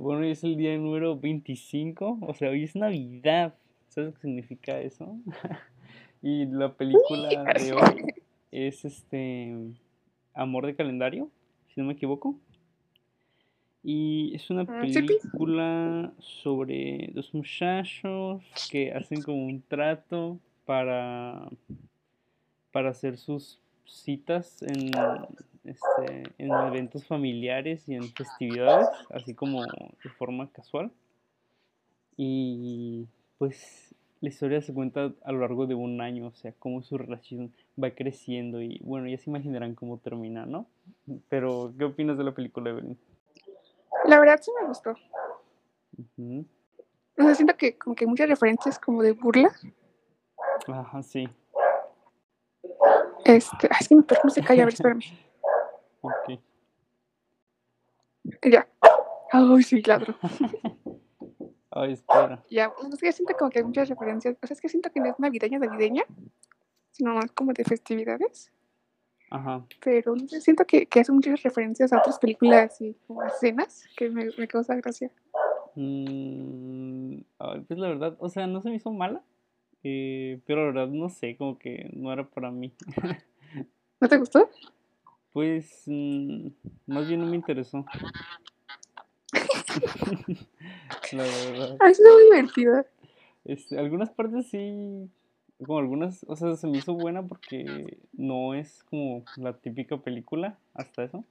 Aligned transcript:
Bueno, 0.00 0.22
hoy 0.22 0.30
es 0.30 0.42
el 0.44 0.56
día 0.56 0.74
número 0.78 1.20
25, 1.20 2.20
o 2.22 2.32
sea, 2.32 2.48
hoy 2.48 2.64
es 2.64 2.74
Navidad. 2.74 3.54
¿Sabes 3.90 4.14
qué 4.14 4.22
significa 4.22 4.80
eso? 4.80 5.18
y 6.22 6.46
la 6.46 6.72
película 6.72 7.28
de 7.60 7.72
hoy 7.74 8.14
es 8.50 8.86
este 8.86 9.54
Amor 10.32 10.64
de 10.64 10.74
calendario, 10.74 11.28
si 11.68 11.82
no 11.82 11.86
me 11.86 11.92
equivoco. 11.92 12.34
Y 13.84 14.34
es 14.34 14.48
una 14.48 14.64
pi. 14.64 14.90
película 14.90 16.10
sobre 16.18 17.10
dos 17.12 17.34
muchachos 17.34 18.42
que 18.70 18.94
hacen 18.94 19.20
como 19.20 19.44
un 19.44 19.60
trato 19.60 20.38
para, 20.64 21.46
para 22.72 22.88
hacer 22.88 23.18
sus 23.18 23.60
citas 23.84 24.62
en, 24.62 24.92
este, 25.64 26.22
en 26.38 26.50
eventos 26.50 27.06
familiares 27.06 27.88
y 27.88 27.94
en 27.94 28.04
festividades, 28.12 28.88
así 29.10 29.34
como 29.34 29.62
de 29.62 30.10
forma 30.18 30.50
casual. 30.50 30.90
Y 32.16 33.06
pues 33.38 33.94
la 34.20 34.28
historia 34.28 34.60
se 34.60 34.74
cuenta 34.74 35.12
a 35.24 35.32
lo 35.32 35.40
largo 35.40 35.66
de 35.66 35.74
un 35.74 36.00
año, 36.00 36.26
o 36.26 36.34
sea, 36.34 36.52
cómo 36.58 36.82
su 36.82 36.98
relación 36.98 37.52
va 37.82 37.90
creciendo 37.90 38.60
y 38.60 38.78
bueno, 38.82 39.08
ya 39.08 39.16
se 39.16 39.30
imaginarán 39.30 39.74
cómo 39.74 39.98
termina, 39.98 40.44
¿no? 40.44 40.66
Pero, 41.28 41.72
¿qué 41.78 41.84
opinas 41.84 42.18
de 42.18 42.24
la 42.24 42.32
película, 42.32 42.70
Evelyn? 42.70 42.98
La 44.04 44.18
verdad 44.20 44.38
sí 44.42 44.50
me 44.60 44.66
gustó. 44.68 44.90
O 47.18 47.22
sea, 47.22 47.34
siento 47.34 47.56
que 47.56 47.76
como 47.78 47.96
que 47.96 48.04
hay 48.04 48.08
muchas 48.08 48.28
referencias 48.28 48.78
como 48.78 49.02
de 49.02 49.12
burla. 49.12 49.50
Ajá, 50.68 51.02
sí. 51.02 51.28
Este, 53.24 53.68
ay, 53.70 53.78
es 53.80 53.88
que 53.88 53.94
mi 53.94 54.02
perro 54.02 54.20
no 54.24 54.30
se 54.30 54.42
calla, 54.42 54.62
a 54.62 54.66
ver, 54.66 54.74
espérame. 54.74 55.00
Ok. 56.00 56.40
Ya. 58.42 58.68
Ay, 59.32 59.62
sí, 59.62 59.82
ladro. 59.82 60.14
Ay, 61.70 61.92
espera. 61.92 62.44
Ya, 62.50 62.72
no 62.82 62.96
sé, 62.96 63.12
siento 63.12 63.34
como 63.38 63.50
que 63.50 63.60
hay 63.60 63.64
muchas 63.64 63.88
referencias. 63.88 64.36
O 64.42 64.46
sea, 64.46 64.54
es 64.54 64.60
que 64.60 64.68
siento 64.68 64.90
que 64.90 65.00
no 65.00 65.06
es 65.06 65.18
navideña, 65.18 65.58
navideña, 65.58 66.04
sino 66.90 67.14
más 67.14 67.30
como 67.32 67.52
de 67.52 67.64
festividades. 67.64 68.52
Ajá. 69.30 69.64
Pero 69.80 70.16
no 70.16 70.26
sé, 70.26 70.40
siento 70.40 70.64
que, 70.66 70.86
que 70.86 71.00
hace 71.00 71.12
muchas 71.12 71.40
referencias 71.42 71.92
a 71.92 71.98
otras 71.98 72.18
películas 72.18 72.80
y 72.80 72.94
como 73.06 73.22
escenas 73.22 73.84
que 73.96 74.10
me, 74.10 74.30
me 74.36 74.48
causa 74.48 74.74
gracia. 74.74 75.12
Mm, 75.76 77.20
pues 77.68 77.78
la 77.78 77.88
verdad, 77.88 78.16
o 78.18 78.28
sea, 78.28 78.48
no 78.48 78.60
se 78.60 78.70
me 78.70 78.76
hizo 78.76 78.90
mala, 78.90 79.22
eh, 79.84 80.40
pero 80.46 80.72
la 80.72 80.80
verdad 80.80 80.88
no 80.88 81.08
sé, 81.08 81.36
como 81.36 81.58
que 81.58 81.90
no 81.92 82.12
era 82.12 82.28
para 82.28 82.50
mí. 82.50 82.74
¿No 84.00 84.08
te 84.08 84.16
gustó? 84.16 84.50
Pues 85.32 85.84
mm, 85.86 86.48
más 86.86 87.06
bien 87.08 87.20
no 87.20 87.26
me 87.26 87.36
interesó. 87.36 87.84
La 91.12 91.22
verdad. 91.22 91.76
Es 91.88 92.00
muy 92.00 92.24
divertida. 92.24 92.86
Este, 93.44 93.78
algunas 93.78 94.10
partes 94.10 94.48
sí, 94.48 95.08
como 95.58 95.78
algunas, 95.78 96.24
o 96.28 96.36
sea, 96.36 96.56
se 96.56 96.66
me 96.66 96.78
hizo 96.78 96.94
buena 96.94 97.22
porque 97.22 97.98
no 98.12 98.54
es 98.54 98.82
como 98.84 99.24
la 99.36 99.54
típica 99.54 99.96
película, 99.98 100.58
hasta 100.74 101.04
eso. 101.04 101.24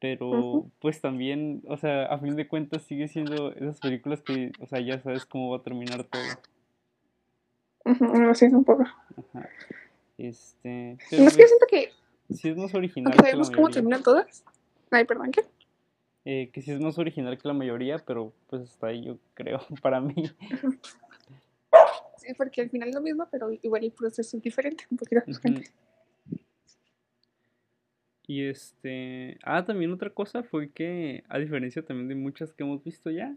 Pero 0.00 0.66
pues 0.80 1.00
también, 1.00 1.62
o 1.66 1.76
sea, 1.76 2.04
a 2.06 2.18
fin 2.18 2.36
de 2.36 2.46
cuentas 2.46 2.84
sigue 2.84 3.08
siendo 3.08 3.52
esas 3.52 3.80
películas 3.80 4.22
que, 4.22 4.52
o 4.60 4.66
sea, 4.66 4.80
ya 4.80 5.00
sabes 5.00 5.26
cómo 5.26 5.50
va 5.50 5.56
a 5.58 5.62
terminar 5.62 6.04
todo. 6.04 6.22
Ujú, 7.84 8.04
No 8.04 8.34
sé, 8.34 8.46
es 8.46 8.52
un 8.52 8.64
poco. 8.64 8.82
Ajá. 8.84 9.48
Este, 10.16 10.98
pero 11.10 11.22
No 11.22 11.28
es 11.28 11.36
que 11.36 11.46
siento 11.46 11.66
que, 11.68 11.90
sí 12.30 12.48
es 12.48 12.56
más 12.56 12.74
original 12.74 13.12
aunque 13.12 13.30
sabemos 13.30 13.50
cómo 13.50 13.68
terminan 13.68 14.02
todas. 14.02 14.44
Ay, 14.90 15.04
perdón, 15.04 15.32
¿qué? 15.32 15.42
Eh, 16.24 16.50
que 16.52 16.60
sí 16.60 16.72
es 16.72 16.80
más 16.80 16.98
original 16.98 17.38
que 17.38 17.48
la 17.48 17.54
mayoría, 17.54 17.98
pero 17.98 18.32
pues 18.48 18.62
hasta 18.62 18.88
ahí 18.88 19.04
yo 19.04 19.18
creo, 19.34 19.60
para 19.82 20.00
mí. 20.00 20.30
Sí, 22.18 22.34
porque 22.36 22.60
al 22.60 22.70
final 22.70 22.88
es 22.88 22.94
lo 22.94 23.00
mismo, 23.00 23.26
pero 23.30 23.50
igual 23.50 23.84
el 23.84 23.92
proceso 23.92 24.36
es 24.36 24.42
diferente, 24.42 24.84
un 24.90 24.98
poquito 24.98 25.22
diferente. 25.26 25.70
Y 28.26 28.44
este, 28.44 29.38
ah, 29.42 29.64
también 29.64 29.90
otra 29.90 30.10
cosa 30.10 30.42
fue 30.42 30.70
que, 30.70 31.24
a 31.28 31.38
diferencia 31.38 31.82
también 31.82 32.08
de 32.08 32.14
muchas 32.14 32.52
que 32.52 32.62
hemos 32.62 32.84
visto 32.84 33.10
ya, 33.10 33.34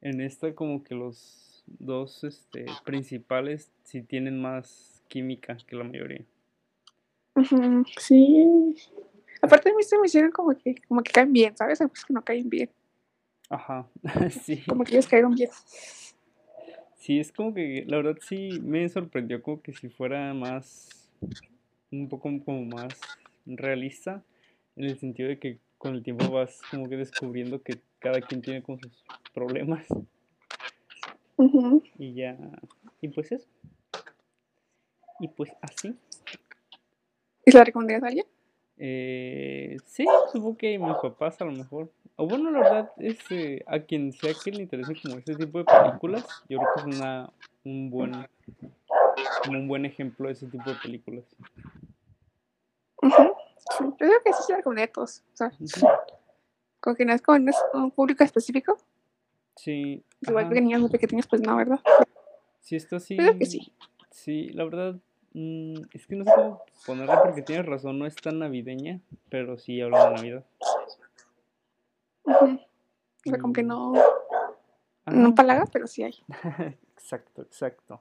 en 0.00 0.22
esta 0.22 0.54
como 0.54 0.82
que 0.82 0.94
los 0.94 1.62
dos 1.66 2.24
este, 2.24 2.64
principales 2.84 3.70
sí 3.82 4.02
tienen 4.02 4.40
más 4.40 5.02
química 5.08 5.58
que 5.66 5.76
la 5.76 5.84
mayoría. 5.84 6.24
Sí. 7.98 8.74
Aparte 9.42 9.68
de 9.70 9.76
mí 9.76 9.82
se 9.82 9.98
me 9.98 10.06
hicieron 10.06 10.30
como 10.30 10.56
que, 10.56 10.76
como 10.88 11.02
que 11.02 11.12
caen 11.12 11.32
bien, 11.32 11.56
¿sabes? 11.56 11.80
Hay 11.80 11.88
que 11.88 12.12
no 12.12 12.22
caen 12.22 12.48
bien. 12.48 12.70
Ajá, 13.50 13.86
sí. 14.42 14.62
Como 14.66 14.84
que 14.84 14.92
ellos 14.92 15.06
cayeron 15.06 15.34
bien. 15.34 15.50
Sí, 16.96 17.20
es 17.20 17.30
como 17.32 17.52
que, 17.52 17.84
la 17.86 17.98
verdad 17.98 18.16
sí 18.22 18.58
me 18.62 18.88
sorprendió 18.88 19.42
como 19.42 19.60
que 19.60 19.74
si 19.74 19.88
fuera 19.88 20.32
más, 20.32 21.10
un 21.90 22.08
poco 22.08 22.30
como 22.44 22.64
más 22.64 22.98
realista, 23.44 24.22
en 24.76 24.84
el 24.84 24.98
sentido 24.98 25.28
de 25.28 25.38
que 25.38 25.58
con 25.76 25.94
el 25.94 26.02
tiempo 26.02 26.30
vas 26.30 26.62
como 26.70 26.88
que 26.88 26.96
descubriendo 26.96 27.62
que 27.62 27.78
cada 27.98 28.20
quien 28.22 28.40
tiene 28.40 28.62
como 28.62 28.78
sus 28.78 29.04
problemas 29.34 29.86
Ujú. 31.36 31.82
y 31.98 32.14
ya, 32.14 32.38
y 33.02 33.08
pues 33.08 33.32
eso. 33.32 33.46
Y 35.20 35.28
pues 35.28 35.52
así. 35.60 35.94
¿Y 37.44 37.50
se 37.52 37.58
la 37.58 37.64
recomendarías 37.64 38.02
a 38.02 38.06
alguien? 38.06 38.26
Eh, 38.76 39.76
sí, 39.86 40.04
supongo 40.32 40.56
que 40.56 40.78
mis 40.78 40.96
papás 40.96 41.40
a 41.40 41.44
lo 41.44 41.52
mejor. 41.52 41.90
O 42.16 42.26
bueno, 42.26 42.50
la 42.50 42.58
verdad, 42.60 42.92
este, 42.98 43.64
a 43.66 43.80
quien 43.80 44.12
sea 44.12 44.32
que 44.42 44.50
le 44.50 44.62
interese 44.62 44.94
como 45.00 45.18
este 45.18 45.34
tipo 45.34 45.58
de 45.58 45.64
películas, 45.64 46.24
yo 46.48 46.58
creo 46.58 46.70
que 46.74 46.80
es 46.80 46.96
una, 46.96 47.30
un 47.64 47.90
buen, 47.90 48.26
como 49.44 49.58
un 49.58 49.68
buen 49.68 49.84
ejemplo 49.84 50.28
de 50.28 50.32
ese 50.34 50.46
tipo 50.46 50.70
de 50.70 50.76
películas. 50.76 51.24
Ujú. 53.02 53.34
Sí, 53.76 53.84
yo 53.84 53.96
creo 53.96 54.22
que 54.24 54.32
sí 54.32 54.42
se 54.46 54.52
la 54.52 54.58
recomendaría 54.58 54.90
a 54.90 54.92
todos. 54.92 55.22
O 55.32 55.36
sea, 55.36 55.52
como 56.80 56.96
que 56.96 57.04
no 57.04 57.12
es 57.12 57.22
como 57.22 57.38
no 57.38 57.50
es 57.50 57.56
un 57.72 57.90
público 57.90 58.24
específico. 58.24 58.76
Sí, 59.56 60.04
Igual 60.20 60.48
que 60.48 60.60
niños 60.60 60.80
muy 60.80 60.90
pequeños, 60.90 61.26
pues 61.26 61.42
no, 61.42 61.56
¿verdad? 61.56 61.80
sí 62.60 62.76
está 62.76 62.96
así. 62.96 63.16
Yo 63.16 63.24
creo 63.24 63.38
que 63.38 63.46
sí. 63.46 63.72
Sí, 64.10 64.48
la 64.50 64.64
verdad, 64.64 64.96
mm, 65.34 65.74
es 65.92 66.06
que 66.06 66.16
no 66.16 66.24
sé 66.24 66.32
cómo 66.34 66.62
ponerla 66.86 67.22
porque 67.22 67.42
tienes 67.42 67.66
razón, 67.66 67.98
no 67.98 68.06
es 68.06 68.16
tan 68.16 68.38
navideña, 68.38 69.00
pero 69.28 69.58
sí 69.58 69.80
habla 69.80 70.08
de 70.08 70.14
Navidad. 70.14 70.44
Ujú. 72.24 72.44
O 73.26 73.30
sea, 73.30 73.38
como 73.38 73.52
que 73.52 73.62
Mm, 73.62 73.66
no, 73.68 73.92
ajá. 75.04 75.16
no 75.16 75.34
palaga, 75.34 75.66
pero 75.72 75.86
sí 75.86 76.02
hay. 76.02 76.14
Exacto, 76.96 77.42
exacto. 77.42 78.00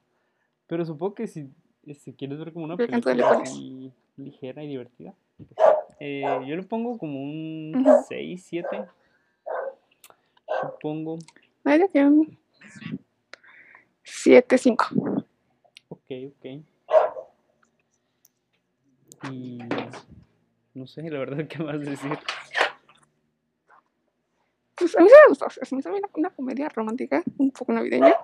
Pero 0.68 0.86
supongo 0.86 1.16
que 1.16 1.28
si 1.28 1.50
este, 1.86 2.16
quieres 2.16 2.40
ver 2.40 2.54
como 2.54 2.66
una 2.66 2.78
¿Qué 2.78 2.88
canto 2.88 3.10
le 3.10 3.16
película 3.24 3.42
así 3.44 3.92
ligera 4.16 4.64
y 4.64 4.68
divertida, 4.68 5.14
pues, 5.38 5.50
eh, 6.00 6.24
yo 6.48 6.56
le 6.56 6.64
pongo 6.64 6.98
como 6.98 7.22
un 7.22 7.74
Ujú. 7.86 8.06
6, 8.08 8.46
7. 8.48 8.86
Supongo. 10.62 11.18
Ay, 11.66 11.80
yo 11.82 11.90
que 11.90 12.06
un 12.06 12.38
7, 14.04 14.58
5. 14.58 14.86
Ok, 15.90 16.12
ok. 16.28 16.64
Y 19.32 19.60
no 20.74 20.88
sé, 20.88 21.10
la 21.10 21.20
verdad, 21.20 21.48
¿qué 21.50 21.64
más 21.64 21.80
decir? 21.80 22.18
Pues 24.76 24.98
a 24.98 25.02
mí 25.02 25.08
sí 25.08 25.16
me 25.24 25.30
gustó. 25.30 25.46
O 25.46 25.50
sea, 25.50 25.66
se 25.66 25.76
me 25.76 25.80
hizo 25.80 25.90
una, 25.90 26.10
una 26.14 26.30
comedia 26.32 26.70
romántica, 26.70 27.24
un 27.38 27.52
poco 27.52 27.74
navideña. 27.74 28.16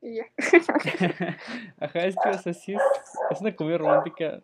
Y 0.00 0.16
ya. 0.16 0.24
Ajá, 1.80 2.06
es 2.06 2.16
que, 2.16 2.28
o 2.28 2.38
sea, 2.38 2.52
sí 2.52 2.74
es, 2.74 2.82
es 3.30 3.40
una 3.40 3.54
comedia 3.54 3.78
romántica, 3.78 4.42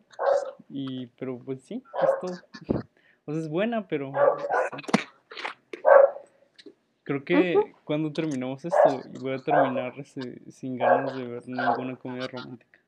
y, 0.68 1.06
pero 1.18 1.38
pues 1.38 1.62
sí, 1.62 1.82
es 2.02 2.10
todo. 2.20 2.84
O 3.24 3.32
sea, 3.32 3.42
es 3.42 3.48
buena, 3.48 3.88
pero 3.88 4.12
creo 7.02 7.24
que 7.24 7.74
cuando 7.84 8.12
terminamos 8.12 8.64
esto 8.64 9.00
voy 9.20 9.32
a 9.32 9.38
terminar 9.38 9.94
este, 9.96 10.42
sin 10.50 10.76
ganas 10.76 11.16
de 11.16 11.24
ver 11.24 11.48
ninguna 11.48 11.96
comedia 11.96 12.28
romántica. 12.28 12.78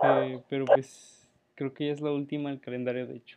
Eh, 0.00 0.42
pero 0.48 0.64
pues 0.64 1.28
creo 1.54 1.74
que 1.74 1.86
ya 1.88 1.92
es 1.92 2.00
la 2.00 2.12
última 2.12 2.50
del 2.50 2.60
calendario, 2.60 3.06
de 3.06 3.16
hecho, 3.16 3.36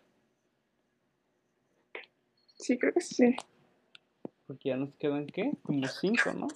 Sí, 2.55 2.77
creo 2.77 2.93
que 2.93 3.01
sí. 3.01 3.35
porque 4.45 4.69
ya 4.69 4.77
nos 4.77 4.93
quedan, 4.95 5.25
¿qué? 5.25 5.51
Como 5.63 5.87
cinco, 5.87 6.31
¿no? 6.33 6.47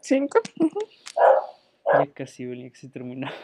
5. 0.00 0.40
Ya 1.92 2.06
casi, 2.14 2.44
que 2.46 2.74
si 2.74 2.88
terminamos. 2.88 3.36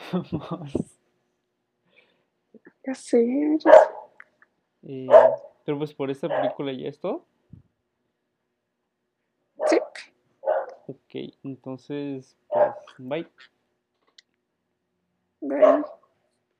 Ya 2.87 2.94
sé. 2.94 3.27
ya 3.27 3.59
sé. 3.61 3.70
Eh, 4.82 5.06
pero 5.65 5.79
pues 5.79 5.93
por 5.94 6.11
esta 6.11 6.29
película 6.29 6.73
ya 6.73 6.88
es 6.88 6.99
todo. 7.00 7.27
Sí. 9.67 9.79
Ok, 10.87 11.35
entonces, 11.43 12.37
bye. 12.99 13.26
Bye. 15.43 15.82